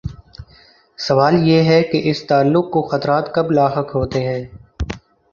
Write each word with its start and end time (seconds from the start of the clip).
سوال 0.99 1.35
یہ 1.47 1.63
ہے 1.63 1.81
کہ 1.83 2.01
اس 2.09 2.23
تعلق 2.27 2.71
کو 2.71 2.81
خطرات 2.87 3.33
کب 3.35 3.51
لاحق 3.51 3.95
ہوتے 3.95 4.23
ہیں؟ 4.23 4.43